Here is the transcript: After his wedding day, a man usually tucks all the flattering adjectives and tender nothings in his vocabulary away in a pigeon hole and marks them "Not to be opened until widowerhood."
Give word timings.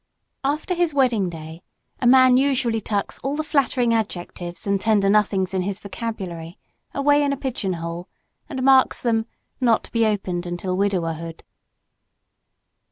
After 0.43 0.73
his 0.73 0.95
wedding 0.95 1.29
day, 1.29 1.61
a 1.99 2.07
man 2.07 2.35
usually 2.35 2.81
tucks 2.81 3.19
all 3.19 3.35
the 3.35 3.43
flattering 3.43 3.93
adjectives 3.93 4.65
and 4.65 4.81
tender 4.81 5.11
nothings 5.11 5.53
in 5.53 5.61
his 5.61 5.79
vocabulary 5.79 6.57
away 6.91 7.21
in 7.21 7.31
a 7.31 7.37
pigeon 7.37 7.73
hole 7.73 8.09
and 8.49 8.63
marks 8.63 8.99
them 9.03 9.27
"Not 9.59 9.83
to 9.83 9.91
be 9.91 10.07
opened 10.07 10.47
until 10.47 10.75
widowerhood." 10.75 11.43